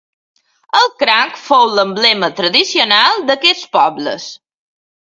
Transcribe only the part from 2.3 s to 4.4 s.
tradicional d'aquests pobles.